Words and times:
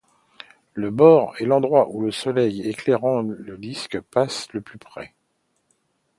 Le 0.73 0.89
Bord 0.89 1.35
est 1.39 1.45
l'endroit 1.45 1.89
où 1.91 2.01
le 2.01 2.09
soleil 2.09 2.67
éclairant 2.67 3.21
le 3.21 3.55
disque 3.59 3.99
passe 4.01 4.51
le 4.51 4.59
plus 4.59 4.79
près. 4.79 5.13